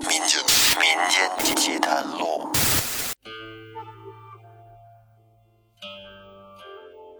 [0.00, 0.40] 民间
[0.78, 2.48] 民间奇谈录。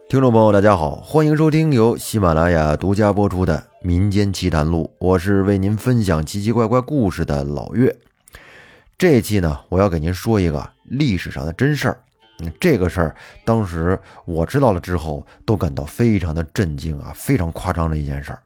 [0.09, 7.95] 听众朋友，大家好，欢迎收听由喜马拉雅独家播出的《民间奇谈录》，我是为您分享奇奇怪怪故事的老岳。
[8.97, 12.01] 这一期呢，我要给您说一个历史上的真事儿。
[12.59, 18.43] 这个事儿当时我知道了之后，都感到非常的震惊啊，非常夸张的一件事儿。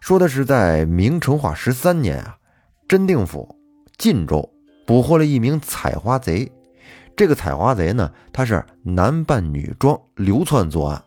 [0.00, 2.38] 说的是在明成化十三年啊，
[2.90, 3.54] 真定府
[3.98, 4.52] 晋州
[4.84, 6.50] 捕获了一名采花贼。
[7.14, 11.00] 这个采花贼呢，他是男扮女装流窜作案，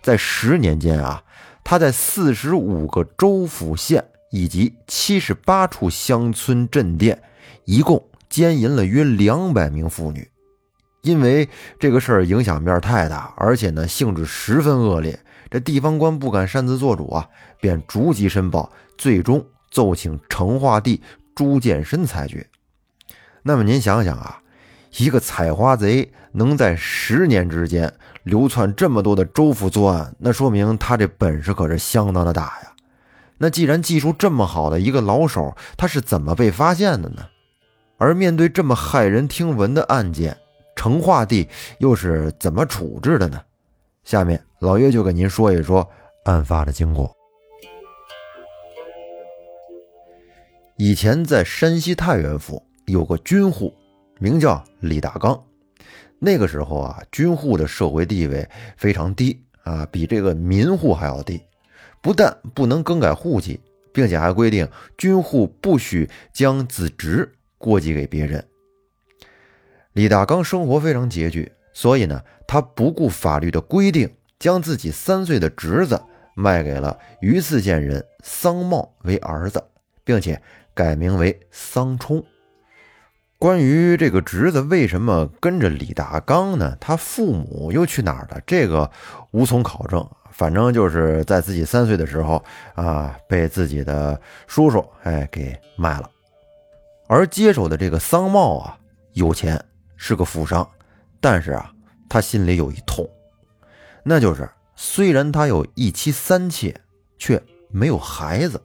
[0.00, 1.20] 在十年间啊，
[1.64, 7.20] 他在四十五个州府县以及七十八处乡村镇店，
[7.64, 8.00] 一共
[8.30, 10.30] 奸淫了约两百名妇女。
[11.02, 11.48] 因为
[11.80, 15.18] 这个事儿影响面太大，而且呢性质十分恶劣，
[15.50, 17.28] 这地方官不敢擅自做主啊，
[17.60, 21.02] 便逐级申报，最终奏请成化帝
[21.36, 22.44] 朱见深裁决。
[23.42, 24.42] 那么您想想啊，
[24.96, 27.92] 一个采花贼能在十年之间
[28.24, 32.72] 流窜这么多的州府作案，那说明他这本事可是相当的大呀。
[33.38, 37.26] 那既然技术这么好的一个老手，他是怎么被发现的呢？
[37.98, 40.36] 而面对这么骇人听闻的案件，
[40.74, 43.40] 成化帝又是怎么处置的呢？
[44.04, 45.88] 下面老岳就给您说一说
[46.24, 47.15] 案发的经过。
[50.78, 53.72] 以前在山西太原府有个军户，
[54.18, 55.42] 名叫李大刚。
[56.18, 58.46] 那个时候啊，军户的社会地位
[58.76, 61.40] 非常低啊，比这个民户还要低。
[62.02, 63.58] 不但不能更改户籍，
[63.90, 64.68] 并且还规定
[64.98, 68.44] 军户不许将子侄过继给别人。
[69.94, 75.98] 李大刚生活非常拮据，所以呢，他不顾法律的规定，将自己三岁的侄子
[76.34, 79.64] 卖给了榆次县人桑茂为儿子，
[80.04, 80.40] 并且
[80.76, 82.24] 改名为桑冲。
[83.36, 86.76] 关于这个侄子为什么跟着李大刚呢？
[86.80, 88.40] 他父母又去哪儿了？
[88.46, 88.88] 这个
[89.32, 90.08] 无从考证。
[90.30, 96.08] 反正就是在自己三岁的时候啊，被自己的叔叔哎给卖了。
[97.08, 98.78] 而接手的这个桑茂啊，
[99.14, 99.60] 有钱。
[99.98, 100.68] 是个富商，
[101.22, 101.72] 但是啊，
[102.06, 103.08] 他心里有一痛，
[104.04, 106.78] 那就是虽然他有一妻三妾，
[107.16, 108.62] 却没有孩子，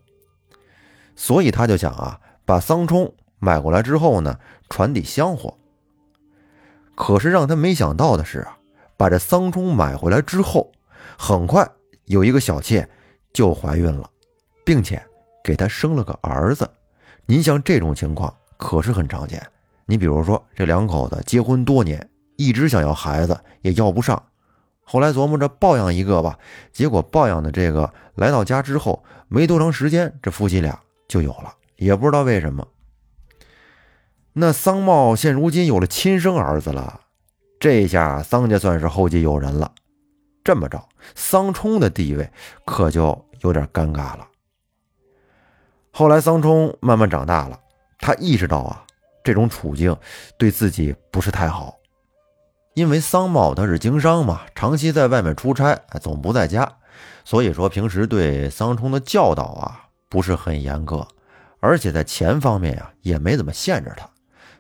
[1.22, 4.40] 所以他就想啊，把桑冲买过来之后呢，
[4.72, 5.56] 传递香火。
[6.96, 8.58] 可是让他没想到的是啊，
[8.98, 10.72] 把这桑冲买回来之后，
[11.20, 11.70] 很快
[12.06, 12.90] 有一个小妾
[13.32, 14.10] 就怀孕了，
[14.66, 15.00] 并且
[15.44, 16.68] 给他生了个儿子。
[17.28, 19.40] 您像这种情况可是很常见。
[19.86, 24.20] 你比如说，这两口子结婚多年，一直想要孩子，也要不上。
[24.84, 26.40] 后来琢磨着抱养一个吧，
[26.74, 30.80] 结果抱养的这个来到家之后，没多长时间，这夫妻俩
[31.12, 32.66] 就有了，也不知道为什么。
[34.32, 37.02] 那桑茂现如今有了亲生儿子了，
[37.60, 39.74] 这下桑家算是后继有人了。
[40.42, 42.32] 这么着，桑冲的地位
[42.64, 44.26] 可就有点尴尬了。
[45.92, 47.60] 后来桑冲慢慢长大了，
[48.00, 48.86] 他意识到啊。
[49.22, 49.96] 这种处境
[50.38, 51.76] 对自己不是太好，
[52.74, 56.78] 因为桑茂他是经商嘛，长期在外面出差，总不在家，
[57.26, 61.08] 所以说平时对桑冲的教导啊不是很严格，
[61.62, 64.10] 而且在钱方面呀也没怎么限制他，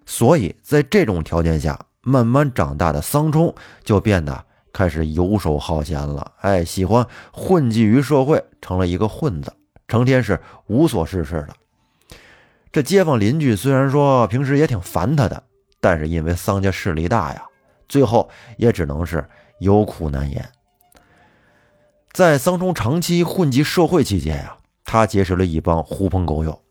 [0.06, 3.54] 所以在这种条件下，慢慢长大的桑冲
[3.84, 9.54] 就变得开始游手好闲了，哎，喜欢混迹于社会，成了一个混子，
[9.90, 11.56] 成天是无所事事的。
[12.72, 15.44] 这街坊邻居虽然说平时也挺烦他的，
[15.82, 17.44] 但是因为桑家势力大呀，
[17.90, 19.28] 最后也只能是
[19.60, 20.50] 有苦难言。
[22.14, 24.56] 在桑冲长期混迹社会期间呀，
[24.92, 26.62] 他结识了一帮狐朋狗友。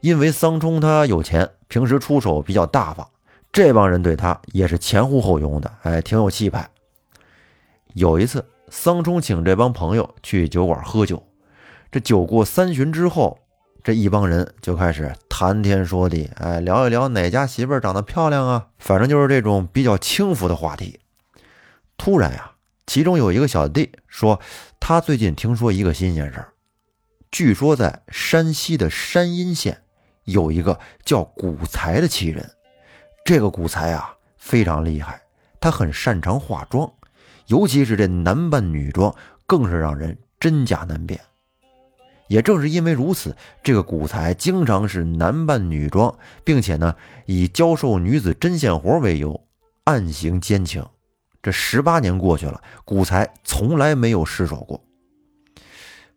[0.00, 3.04] 因为桑冲他有钱，平时出手比较大方，
[3.52, 6.70] 这帮人对他也是前呼后拥的，哎，挺有气派。
[7.94, 11.20] 有一次，桑冲请这帮朋友去酒馆喝酒，
[11.90, 13.40] 这酒过三巡之后。
[13.82, 21.00] 这一帮人就开始谈天说地，哎，聊一聊哪家媳妇长得漂亮啊，反正就是这种比较轻浮的话题。
[21.98, 22.52] 突然呀，
[22.86, 24.40] 其中有一个小弟说，
[24.80, 26.53] 他最近听说一个新鲜事儿，
[27.34, 29.82] 据说在山西的山阴县
[30.22, 32.48] 有一个叫古才的奇人。
[33.24, 35.20] 这个古才啊非常厉害，
[35.58, 36.88] 他很擅长化妆，
[37.48, 39.12] 尤其是这男扮女装，
[39.48, 41.20] 更是让人真假难辨。
[42.28, 46.94] 也正是因为如此，这个古才经常是男扮女装，并且呢
[47.26, 49.44] 以教授女子针线活为由
[49.82, 50.86] 暗行奸情。
[51.42, 54.80] 这十八年过去了，古才从来没有失手过。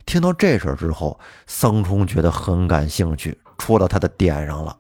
[0.08, 4.76] 听到这事儿之后，桑冲觉得很感兴趣，戳到他的点上了。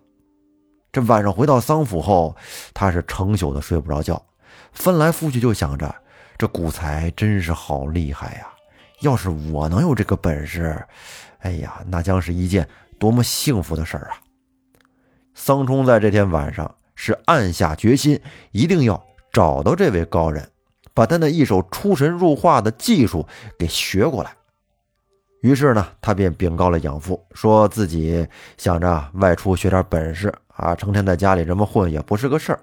[0.89, 2.33] 这晚上回到桑府后，
[2.73, 4.25] 他是成宿的睡不着觉，
[4.71, 5.93] 翻来覆去就想着，
[6.37, 8.47] 这古才真是好厉害呀！
[9.01, 10.81] 要是我能有这个本事，
[11.39, 12.65] 哎呀，那将是一件
[12.97, 14.15] 多么幸福的事儿啊！
[15.35, 18.21] 桑冲在这天晚上是暗下决心，
[18.51, 20.49] 一定要找到这位高人，
[20.93, 23.27] 把他那一手出神入化的技术
[23.59, 24.31] 给学过来。
[25.47, 28.27] 于是呢，他便禀告了养父，说自己
[28.57, 32.59] 想着外出学点本事啊，成天在家里这么混也不是个事儿。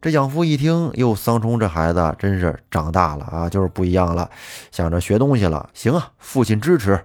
[0.00, 4.30] 这养父一听，哟，桑冲这孩子真是长大了啊，就是不一样了，
[4.70, 5.68] 想着学东西了。
[5.74, 6.98] 行啊，父亲支持，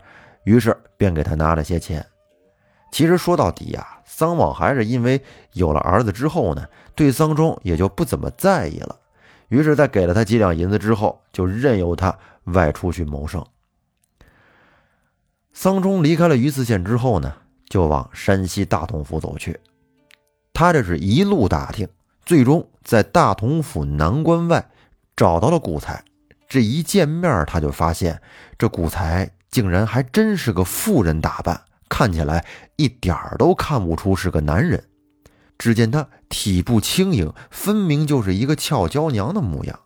[0.45, 2.05] 于是便给他拿了些钱。
[2.89, 5.21] 其实说到底呀，桑莽还是因为
[5.51, 6.65] 有了儿子之后呢，
[6.95, 8.95] 对桑冲也就不怎么在意了。
[9.49, 13.45] 于是，在给了他几两银子之后，就任由他外出去谋生。
[15.53, 17.33] 桑冲离开了榆次县之后呢，
[17.69, 19.59] 就往山西大同府走去。
[20.51, 21.87] 他这是一路打听，
[22.25, 24.69] 最终在大同府南关外
[25.15, 26.03] 找到了古才。
[26.47, 28.21] 这一见面，他就发现
[28.57, 32.45] 这古才竟然还真是个妇人打扮，看起来
[32.75, 34.83] 一点儿都看不出是个男人。
[35.57, 39.79] 只见他体步轻盈，分明就是一个俏娇娘的模样。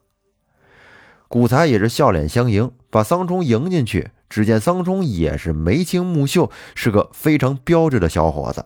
[1.27, 4.11] 古才也是笑脸相迎，把桑冲迎进去。
[4.29, 8.65] 只见桑冲也是眉清目秀，是个非常标致的小伙子。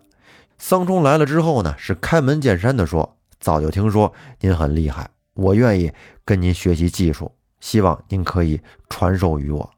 [0.58, 5.92] 桑冲来了之后呢，是开门见山的说：“早就听说您很厉害，我愿意
[6.24, 8.60] 跟您学习技术，希望您可以
[8.90, 9.72] 传授于我。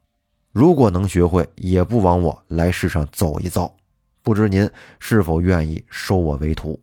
[0.51, 3.73] 如果能学会，也不枉我来世上走一遭。
[4.21, 4.69] 不知您
[4.99, 6.79] 是否愿意收我为徒？”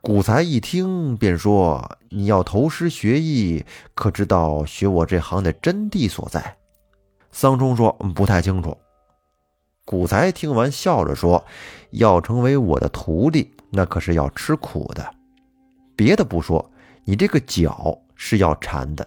[0.00, 3.64] 古才一听便说：“你要投师学艺，
[3.94, 6.56] 可知道学我这行的真谛所在？”
[7.34, 8.78] 桑冲说：“不太清楚。”
[9.84, 11.44] 古才听完，笑着说
[11.90, 15.04] ：“要成为我的徒弟，那可是要吃苦的。
[15.96, 16.70] 别的不说，
[17.02, 19.06] 你这个脚是要缠的，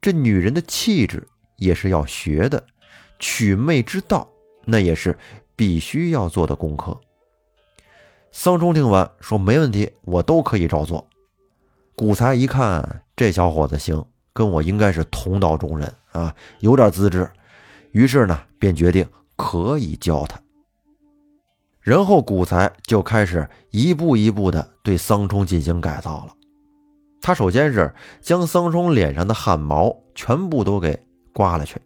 [0.00, 2.64] 这女人的气质也是要学的，
[3.18, 4.26] 取媚之道，
[4.64, 5.16] 那也是
[5.54, 6.98] 必须要做的功课。”
[8.32, 11.06] 桑冲听完说：“没问题，我都可以照做。”
[11.94, 17.30] 古才一看，这小伙子行，跟我应该是同道中人啊，有点资质。
[17.92, 19.06] 于是呢，便决定
[19.36, 20.40] 可以教他。
[21.80, 26.34] 然后古才就开始一步一步的对桑冲进行改造了。
[27.20, 31.02] 他首先是将桑冲脸上的汗毛全部都给
[31.32, 31.80] 刮了去，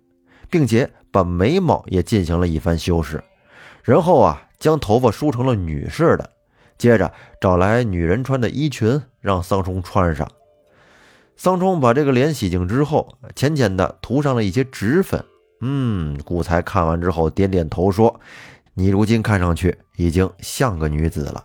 [0.51, 3.23] 并且把眉毛也进行了一番修饰。
[3.83, 6.31] 然后啊，将头发梳成了女士的，
[6.79, 10.29] 接着找来女人穿的衣裙让桑冲穿上。
[11.37, 15.25] 桑冲把这个脸洗净之后，浅浅的涂上了一些脂粉。
[15.65, 18.21] 嗯，古才看完之后点点头说
[18.75, 21.43] ：“你如今看上去已经像个女子了，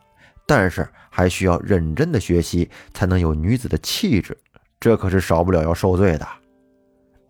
[0.48, 4.36] 但是还需要认真的学习，才能有女子的气质。
[4.80, 6.28] 这可是少不了要受罪的。”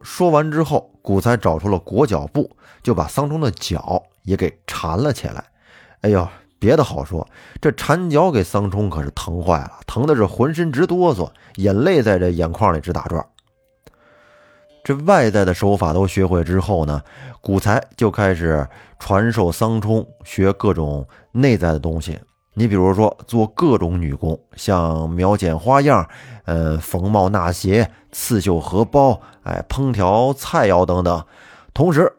[0.01, 2.49] 说完之后，古才找出了裹脚布，
[2.81, 5.43] 就把桑冲的脚也给缠了起来。
[6.01, 6.25] 哎呦，
[6.57, 7.27] 别的好说，
[7.59, 13.25] 这缠脚给桑冲可是疼坏了，疼的是浑身直哆嗦，眼泪在这眼眶里直打转。
[14.87, 17.01] 这外在的手法都学会之后呢，
[17.41, 18.65] 古才就开始
[18.97, 22.17] 传授桑冲学各种内在的东西。
[22.53, 26.07] 你比如说做各种女工，像描剪花样、
[26.45, 31.21] 呃缝帽纳鞋、刺绣荷包、哎烹调菜肴等等。
[31.73, 32.09] 同时，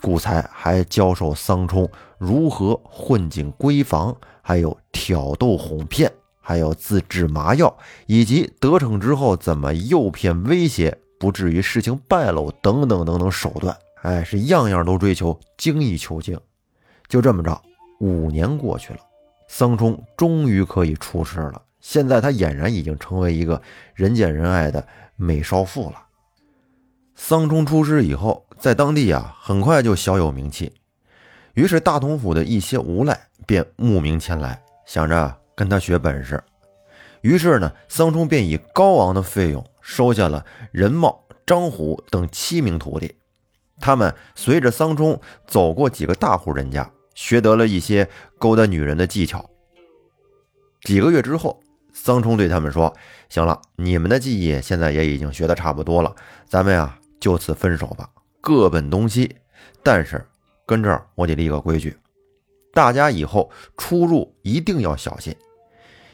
[0.00, 6.10] 古才还教授桑冲如何混进闺房，还有挑逗哄骗，
[6.40, 10.96] 还有自制麻药，以及得逞之后怎么诱骗威胁。
[11.18, 16.38] 不至于事情败露，等等等等手段，哎，是样样都追求精益求精。
[17.08, 17.60] 就这么着，
[18.00, 19.00] 五年过去了，
[19.48, 21.62] 桑冲终于可以出师了。
[21.80, 23.60] 现在他俨然已经成为一个
[23.94, 26.02] 人见人爱的美少妇了。
[27.14, 30.72] 桑冲出师以后，在当地啊，很快就小有名气。
[31.52, 36.42] 于是大同府的一些无赖便慕名前来，想着跟他学本事。
[37.20, 39.64] 于是呢，桑冲便以高昂的费用。
[39.84, 43.14] 收下了任茂、张虎等七名徒弟，
[43.78, 49.50] 他们随着桑冲走过几个大户人家，学得了一些勾搭女人的技巧。
[50.84, 51.62] 几个月之后，
[51.92, 52.96] 桑冲对他们说
[53.28, 56.16] ：“行了，你们的技艺现在也已经学得差不多了，
[56.48, 58.08] 咱们呀就此分手吧，
[58.40, 59.36] 各奔东西。
[59.82, 60.26] 但是
[60.64, 61.94] 跟这儿我得立个规矩，
[62.72, 65.36] 大家以后出入一定要小心，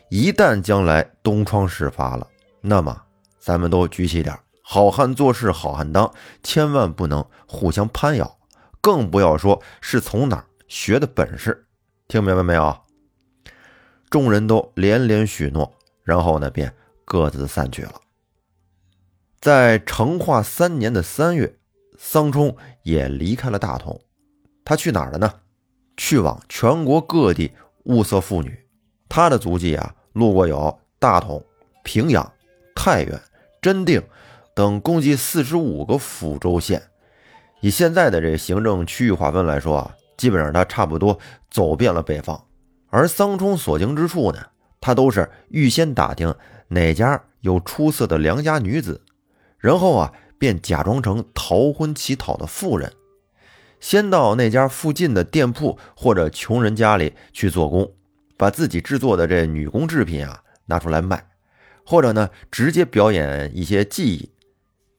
[0.09, 2.27] 一旦将来东窗事发了，
[2.61, 3.01] 那么……”
[3.41, 8.39] 咱们都举起点，好汉做事好汉当，千万不能互相攀咬，
[8.81, 11.67] 更不要说是从哪儿学的本事，
[12.07, 12.77] 听明白没有？
[14.11, 16.73] 众人都连连许诺，然后呢，便
[17.05, 17.95] 各自散去了。
[19.41, 21.59] 在成化三年的三月，
[21.97, 23.99] 桑冲也离开了大同。
[24.65, 25.33] 他去哪儿了呢？
[25.97, 27.51] 去往全国各地
[27.85, 28.57] 物色妇女。
[29.09, 31.45] 他的足迹啊，路过有大同、
[31.83, 32.33] 平阳、
[32.75, 33.21] 太原、
[33.61, 34.03] 真定
[34.55, 36.83] 等共计四十五个府州县。
[37.61, 41.19] 以现在的这行政区域划分来说啊，基本上他差不多
[41.51, 42.47] 走遍了北方。
[42.89, 44.39] 而桑冲所经之处呢，
[44.81, 46.35] 他都是预先打听
[46.69, 49.03] 哪家有出色的良家女子，
[49.59, 52.93] 然后啊，便假装成逃婚乞讨的妇人。
[53.79, 57.93] 先到那家附近的店铺或者穷人家里去做工，
[58.37, 61.25] 把自己制作的这女工制品啊拿出来卖，
[61.91, 64.31] 或者呢直接表演一些技艺，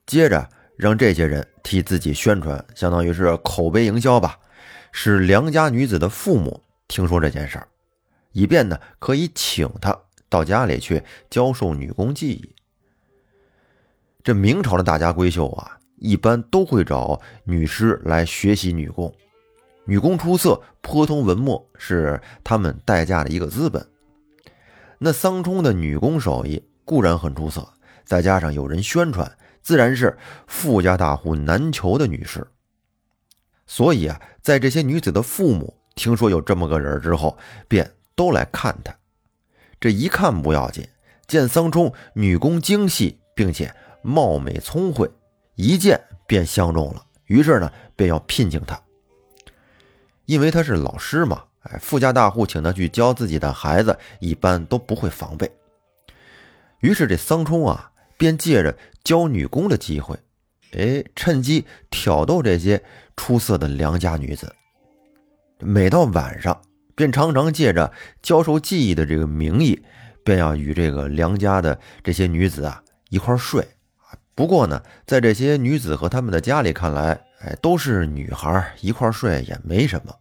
[0.04, 0.46] 接着
[0.76, 4.38] 让这些人替自己宣传，相当于是口碑营销吧，
[4.92, 7.66] 使良家女子的父母听说这件事儿，
[8.32, 12.54] 以便呢可以请她到家里去教授女工技艺。
[14.22, 15.78] 这明朝的大家闺秀啊。
[15.96, 19.14] 一般都会找女师来学习女工，
[19.86, 23.86] 女工出色，颇通文墨，是他们待嫁的一个资本。
[24.98, 26.60] 那桑冲的女工手艺
[26.92, 27.66] 固然很出色，
[28.04, 32.46] 再加上有人宣传，自然是富家大户难求的女士。
[33.66, 38.94] 所以啊，在这些女子的父母听说有这么个人之后，便都来看她。
[39.80, 40.86] 这一看不要紧，
[41.26, 45.10] 见桑冲女工精细，并且貌美聪慧。
[45.54, 48.78] 一见便相中了，于是呢，便要聘请他。
[50.26, 55.50] 因为他是老师嘛，哎，富家大户请他去教自己的孩子，一般都不会防备。
[56.82, 60.18] 于是这桑冲啊，便借着教女工的机会，
[60.72, 62.82] 哎，趁机挑逗这些
[63.16, 64.52] 出色的良家女子。
[65.60, 66.60] 每到晚上，
[66.96, 69.80] 便常常借着教授技艺的这个名义，
[70.24, 73.64] 便要与这个良家的这些女子啊一块睡。
[74.34, 77.12] 不过呢，在这些女子和他们的家里看来，
[77.42, 80.12] 哎，都是女孩一块睡也没什么，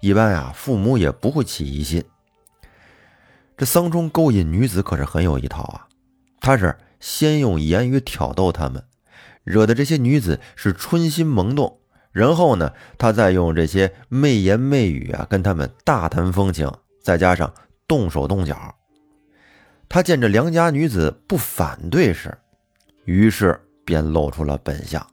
[0.00, 2.04] 一般呀，父母也不会起疑心。
[3.56, 5.88] 这桑冲勾引女子可是很有一套啊，
[6.44, 8.84] 他是先用言语挑逗他们，
[9.44, 11.80] 惹得这些女子是春心萌动，
[12.12, 16.70] 然后呢，他再用这些媚言媚语啊跟他们大谈风情，
[17.02, 17.50] 再加上
[17.88, 18.74] 动手动脚，
[19.88, 22.36] 他见这良家女子不反对时。
[23.06, 25.06] 于是便露出了本相。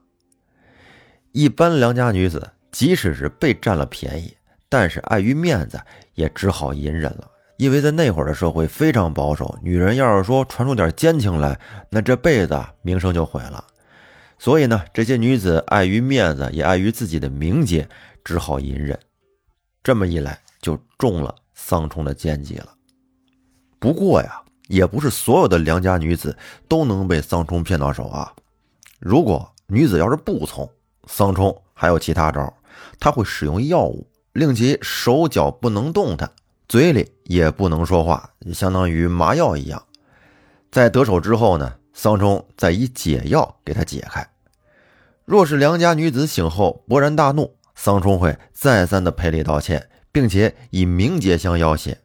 [1.32, 4.36] 一般良家女子，即使是被占了便宜，
[4.68, 5.80] 但是碍于面子，
[6.14, 7.32] 也只好隐忍了。
[7.62, 11.60] 因为在那会儿的社会非常保守，女人要是说传出点奸情来，
[11.92, 13.64] 那这辈子名声就毁了。
[14.40, 17.88] 所以呢，这些女子碍于面子，也碍于自己的名节，
[18.24, 19.00] 只好隐忍。
[19.84, 22.74] 这么一来，就中了桑冲的奸计了。
[23.78, 24.42] 不过呀。
[24.68, 26.38] 也不是所有的良家女子
[26.70, 28.32] 都能被桑冲骗到手啊！
[29.02, 30.70] 如果女子要是不从，
[31.08, 32.54] 桑冲还有其他招，
[32.98, 36.32] 他会使用药物，令其手脚不能动弹，
[36.72, 39.86] 嘴里也不能说话，相当于麻药一样。
[40.72, 44.26] 在得手之后呢，桑冲再以解药给他解开。
[45.26, 51.98] 若是良家女子醒后勃然大怒，桑冲会再三的赔礼道歉，并且以名节相要挟。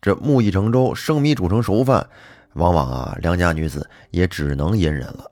[0.00, 2.10] 这木已成舟，生米煮成熟饭，
[2.54, 5.30] 往往啊，良家女子也只能隐忍了。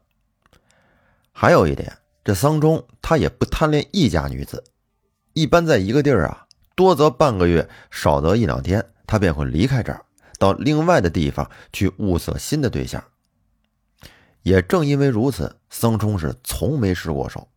[1.33, 4.63] 还有一点，这桑冲他也不贪恋一家女子，
[5.33, 6.47] 一般在一个地儿啊，
[6.79, 10.01] 多则半个月，少则一两天，他便会离开这儿，
[10.39, 13.03] 到另外的地方去物色新的对象。
[14.45, 17.49] 也正因为如此，桑冲是从没失过手。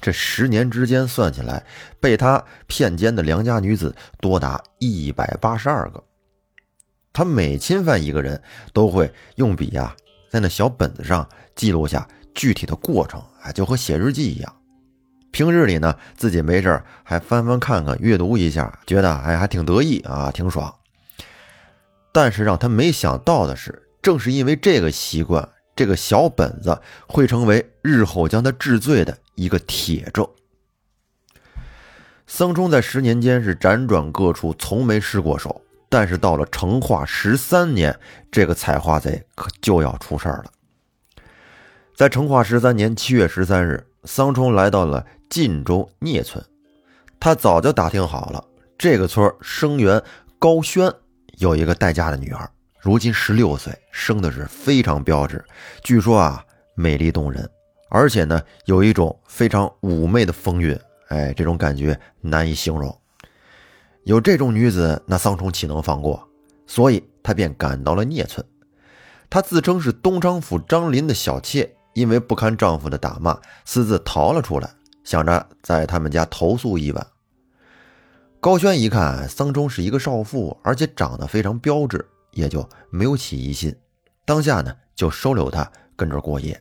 [0.00, 1.66] 这十年之间算起来，
[2.00, 6.02] 被他骗奸的良家女子多达一百八十二个。
[7.12, 9.94] 他每侵犯一个人，都会用笔呀，
[10.30, 14.55] 在那小本子上记录下具体的过程，啊，就和写日记一样。
[15.36, 20.74] 平日里呢，自己没事还翻翻看看，阅读一下，觉得哎还挺得意啊，挺爽。
[22.10, 30.26] 但是让他没想到的是，正是因为这个习惯，这个小本子会成为日后将他治罪的一个铁证。
[32.26, 35.60] 僧冲在十年间是辗转各处，从没失过手。
[35.90, 37.94] 但是到了成化十三年，
[38.32, 40.46] 这个采花贼可就要出事儿了。
[41.94, 46.44] 在成化十三年七月十三日，桑冲来到了晋州聂村，
[47.18, 48.44] 他早就打听好了，
[48.78, 50.02] 这个村生源
[50.38, 50.92] 高轩
[51.38, 52.48] 有一个待嫁的女儿，
[52.80, 55.44] 如今十六岁，生的是非常标致，
[55.82, 57.48] 据说啊美丽动人，
[57.88, 60.78] 而且呢有一种非常妩媚的风韵，
[61.08, 62.96] 哎，这种感觉难以形容。
[64.04, 66.28] 有这种女子，那桑冲岂能放过？
[66.68, 68.44] 所以他便赶到了聂村。
[69.28, 74.70] 他自称是东昌府张林的小妾，因为不堪丈夫的打骂，私自逃了出来，
[75.06, 77.06] 想着在他们家投宿一晚。
[78.40, 83.74] 高轩一看桑冲是一个少妇，而且长得非常标致，也就没有起疑心。
[84.24, 86.60] 当下呢，就收留她跟这过夜。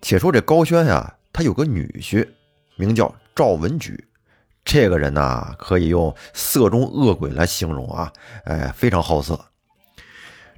[0.00, 2.26] 且说这高轩呀，他有个女婿，
[2.76, 4.02] 名叫赵文举。
[4.64, 8.10] 这个人呐，可以用色中恶鬼来形容啊！
[8.44, 9.38] 哎，非常好色。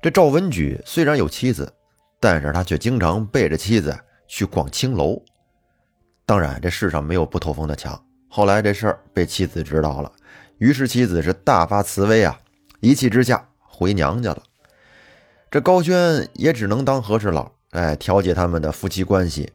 [0.01, 1.73] 这赵文举虽然有妻子，
[2.21, 3.99] 但是他却经常背着妻子
[4.29, 5.21] 去逛青楼。
[6.27, 8.05] 当然，这世上没有不透风的墙。
[8.29, 10.11] 后来这事儿被妻子知道了，
[10.59, 12.37] 于是妻子是大发慈悲啊，
[12.81, 14.43] 一气之下回娘家了。
[15.53, 19.53] 这高轩也只能当和事佬，哎，调解他们的夫妻关系。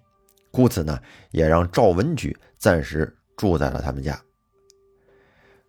[0.49, 0.97] 故此呢，
[1.31, 4.17] 也让赵文举暂时住在了他们家。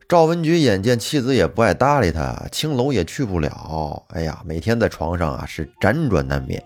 [0.08, 6.62] 赵文举眼见妻子也不爱搭理他，青楼也去不了，哎呀，每天在床上啊是辗转难眠。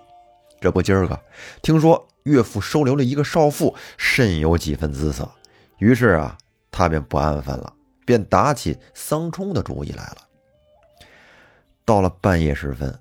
[0.61, 1.19] 这不，今儿个
[1.63, 5.31] 听说岳父收留了一个少妇，甚有几分姿色，
[5.79, 6.37] 于是啊，
[6.73, 7.73] 他便不安分了，
[8.05, 10.17] 便打起桑冲的主意来了。
[11.85, 12.99] 到了半夜时分，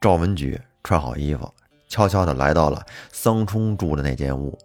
[0.00, 1.52] 赵文举穿好衣服，
[1.88, 4.56] 悄悄地来到了桑冲住的那间屋，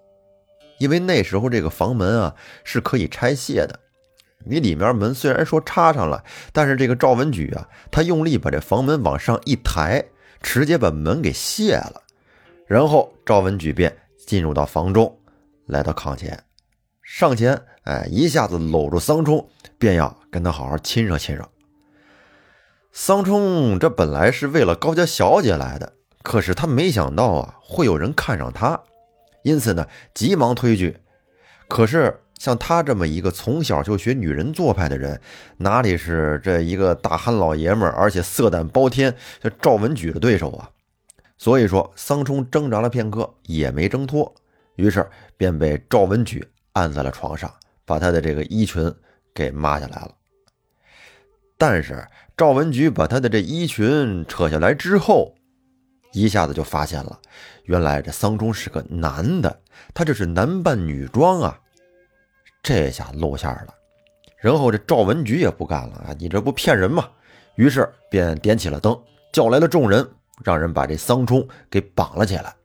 [0.77, 3.79] 因为那时候这个房门啊是可以拆卸的。
[4.45, 10.05] 你里面门虽然说插上了，但是这个赵文举啊，他用力把这房门往上一抬，
[10.39, 12.03] 直接把门给卸了。
[12.67, 15.19] 然后赵文举便进入到房中，
[15.65, 16.43] 来到炕前，
[17.01, 21.49] 上前，哎，一下子搂住桑冲，便要跟他好好亲热亲热。
[22.91, 28.81] 桑冲这本来是为了高家小姐来的，可是他没想到啊，会有人看上他，
[29.43, 30.97] 因此呢，急忙推拒。
[31.67, 32.19] 可是。
[32.39, 35.21] 像他这么一个从小就学女人做派的人，
[35.59, 40.69] 哪里是这一个大憨老爷们儿，而且色胆包天，这赵文举的对手啊？
[41.37, 44.33] 所以说，桑冲挣扎了片刻也没挣脱，
[44.75, 47.53] 于是便被赵文举按在了床上，
[47.85, 48.93] 把他的这个衣裙
[49.33, 50.11] 给抹下来了。
[51.57, 55.33] 但是赵文举把他的这衣裙扯下来之后，
[56.11, 57.19] 一下子就发现了，
[57.65, 59.61] 原来这桑冲是个男的，
[59.93, 61.59] 他这是男扮女装啊！
[62.61, 63.73] 这下露馅了，
[64.37, 66.15] 然后这赵文举也不干了啊！
[66.17, 67.09] 你这不骗人吗？
[67.55, 68.97] 于是便点起了灯，
[69.31, 70.07] 叫来了众人，
[70.43, 72.55] 让人把这桑冲给绑了起来。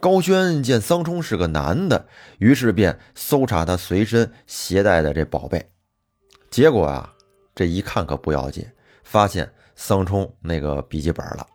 [0.00, 2.06] 高轩见桑冲是个男的，
[2.38, 5.70] 于是便搜查他随身携带的这宝贝，
[6.50, 7.14] 结果啊，
[7.54, 8.66] 这一看可不要紧，
[9.02, 11.46] 发现桑冲那个笔记本了。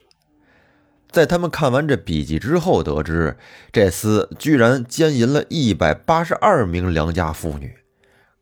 [1.12, 3.38] 在他们看完这笔记之后，得知
[3.72, 7.76] 这厮居然奸淫了一百八十二名良家妇女。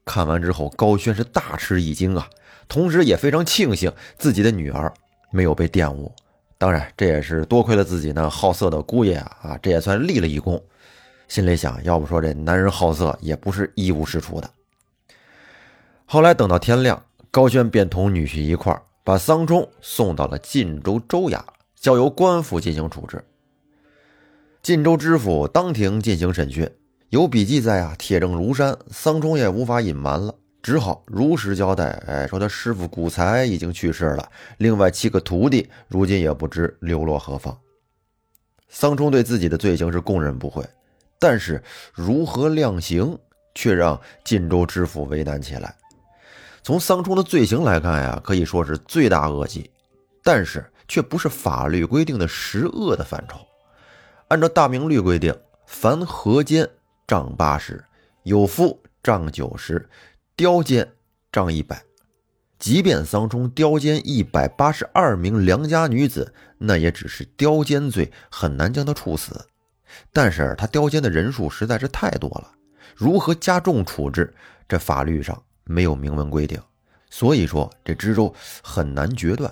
[0.06, 2.30] 看完之后，高轩是大吃一惊啊，
[2.70, 4.94] 同时也非常庆幸自己的女儿
[5.38, 6.12] 没有被玷污。
[6.58, 10.60] 当然，这也是多亏了自己那好色的姑爷啊，啊，这也算立了一功。
[11.28, 14.50] 心里想，要不说这男人好色也不是一无是处的。
[16.06, 21.40] 后来等到天亮，高轩便同女婿一块把桑冲送到了晋州州衙。
[21.76, 23.24] 交由官府进行处置。
[24.64, 26.68] 晋州知府当庭进行审讯，
[27.10, 30.34] 有笔记在啊，铁证如山，桑冲也无法隐瞒了，
[30.68, 31.92] 只好如实交代。
[32.08, 37.58] 哎，说他师傅古才已经去世了，另外七个徒弟如今也不知流落何方。
[38.68, 40.62] 桑冲对自己的罪行是供认不讳，
[41.20, 43.18] 但是如何量刑，
[43.56, 45.74] 却让晋州知府为难起来。
[46.64, 49.72] 从桑冲的罪行来看呀，可以说是罪大恶极，
[50.22, 50.70] 但是。
[50.90, 53.38] 却不是法律规定的十恶的范畴。
[54.30, 56.66] 按照大明律规定，凡合奸
[57.06, 57.84] 杖八十，
[58.24, 59.86] 有夫杖九十，
[60.38, 60.94] 刁奸
[61.32, 61.84] 杖一百。
[62.60, 69.48] 即便桑冲刁奸一百八十二名良家女子，那也只是刁奸罪，很难将他处死。
[70.14, 72.52] 但是他刁奸的人数实在是太多了，
[72.96, 74.32] 如何加重处置，
[74.68, 76.62] 这法律上没有明文规定，
[77.10, 79.52] 所以说这知州很难决断。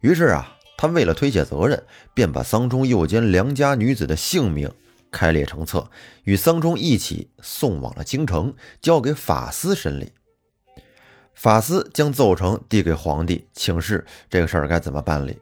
[0.00, 1.82] 于是啊，他为了推卸责任，
[2.14, 4.70] 便把桑冲诱奸良家女子的姓名
[5.14, 5.88] 开列成册，
[6.24, 10.10] 与桑冲一起送往了京城，交给法司审理。
[11.32, 15.38] 法司将奏呈递给皇帝，请示这个事儿该怎么办理。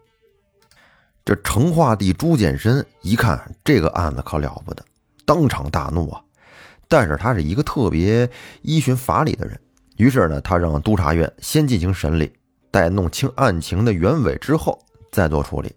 [1.24, 4.85] 这成化帝朱见深一看这个案子可了不得，
[5.24, 6.22] 当场大怒啊！
[6.88, 8.28] 但是他是一个特别
[8.61, 9.58] 依循法理的人，
[9.96, 12.32] 于是呢，他让督察院先进行审理。
[12.70, 15.76] 待弄清案情的原委之后，再做处理。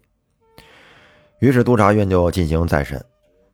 [1.40, 3.04] 于是督察院就进行再审，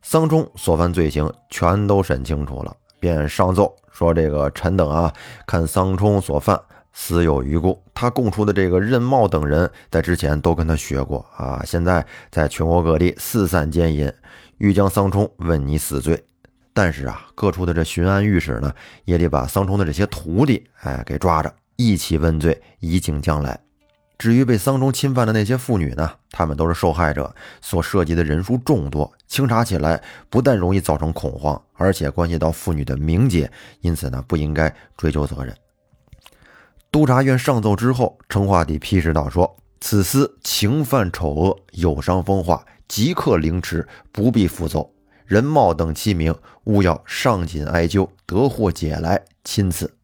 [0.03, 5.13] 桑冲所犯罪行全都审清楚了，便上奏说：“这个臣等啊，
[5.47, 6.61] 看桑冲所犯
[6.93, 7.81] 死有余辜。
[7.95, 14.13] 他供出的这个任茂等人，在之前都跟他学过啊，现在在全国各地四散奸淫，
[14.59, 16.23] 欲将桑冲问你死罪。
[16.75, 23.59] 但是啊，各处的这巡按御史呢，也得把桑冲的这些徒弟，哎，给抓着，一起问罪，以警将来。
[24.23, 35.53] 至于被丧钟侵犯的那些妇女呢，她们都是受害者，所涉及的人数众多，清查起来不但容易造成恐慌，而且关系到妇女的名节，因此呢，不应该追究责任。
[36.93, 44.95] 督察院上奏之后，成化帝批示道：“说此司情犯丑恶，有伤风化，即刻凌迟，不必复奏。
[45.27, 46.33] 任茂等七名，
[46.67, 49.97] 务要上紧哀究，得获解来，钦赐。”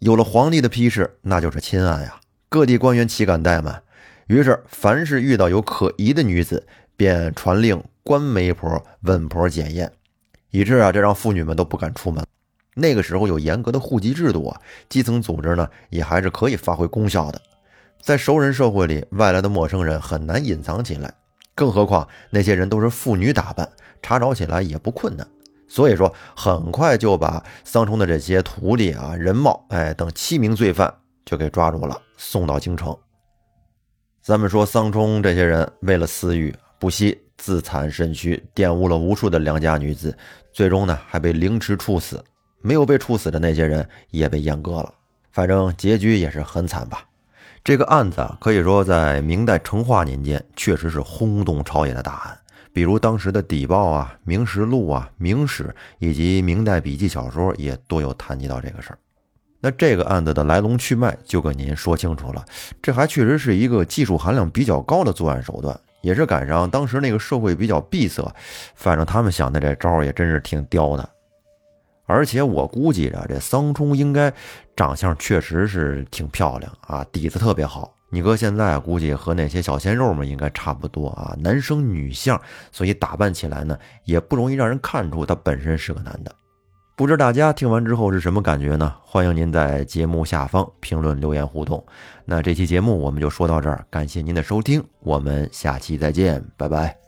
[0.00, 2.16] 有了皇帝的批示，那就是亲案呀。
[2.52, 3.80] 各地官员岂敢怠慢？
[4.26, 9.92] 于是，凡是遇到有可疑的女子，便传令官媒婆、稳婆检验，
[10.50, 12.26] 以致啊，这让妇女们都不敢出门。
[12.74, 17.40] 那个时候有严格的户籍制度啊，基层组织呢也还是可以发挥功效的。
[18.02, 21.14] 在熟人社会里，外来的陌生人很难隐藏起来，
[21.54, 23.70] 更何况那些人都是妇女打扮，
[24.02, 25.24] 查找起来也不困难。
[25.68, 30.92] 所以说，很快就把桑冲的这些徒弟啊、任茂哎等七名罪犯。
[31.24, 32.96] 就给抓住了，送到京城。
[34.22, 40.16] 咱们说桑冲这些人为了私欲，不惜自残身躯，玷污了无数的良家女子，
[40.52, 42.22] 最终呢还被凌迟处死。
[42.62, 44.92] 没有被处死的那些人也被阉割了，
[45.32, 47.02] 反正结局也是很惨吧。
[47.64, 52.38] 这个案子，可以说在明代成化年间确实是轰动朝野的大案，
[52.74, 58.98] 比如当时的邸报啊、明实录啊、明史以及明代笔记小说也多有谈及到这个事儿。
[59.60, 62.44] 那这个案子的来龙去脉就跟您说清楚了，
[62.80, 68.22] 这还确实是一个技术含量比较高的作案手段，也是赶上当时那个社会比较闭塞，
[68.74, 71.08] 反正他们想的这招也真是挺刁的。
[72.06, 74.32] 而且我估计着这桑冲应该
[74.74, 77.94] 长相确实是挺漂亮啊，底子特别好。
[78.12, 82.40] 你哥现在估计和那些小鲜肉们应该差不多啊，男生女相，
[82.72, 86.34] 所以打扮起来呢也不容易让人看出他本身是个男的。
[87.00, 88.94] 不知大家听完之后是什么感觉呢？
[89.02, 91.82] 欢迎您在节目下方评论留言互动。
[92.26, 96.99] 那这期节目我们就说到这儿，感谢您的收听，我们下期再见，拜拜。